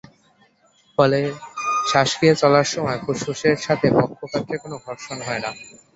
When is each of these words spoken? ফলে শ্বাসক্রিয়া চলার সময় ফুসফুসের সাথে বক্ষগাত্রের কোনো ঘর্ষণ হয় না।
ফলে 0.97 1.19
শ্বাসক্রিয়া 1.89 2.35
চলার 2.41 2.67
সময় 2.73 2.99
ফুসফুসের 3.03 3.57
সাথে 3.65 3.87
বক্ষগাত্রের 3.95 4.61
কোনো 4.63 4.75
ঘর্ষণ 4.85 5.17
হয় 5.27 5.41
না। 5.43 5.49